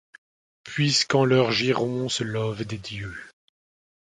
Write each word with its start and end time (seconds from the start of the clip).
Puisqu'en 0.63 1.25
leurs 1.25 1.51
girons 1.51 2.09
se 2.09 2.23
lovent 2.23 2.63
des 2.65 2.79
dieux. 2.79 3.13